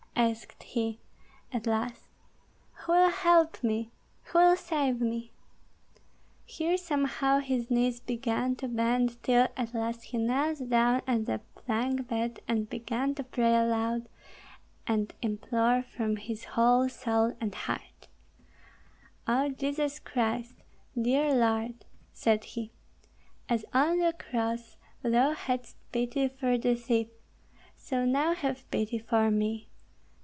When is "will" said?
2.91-3.09, 4.37-4.55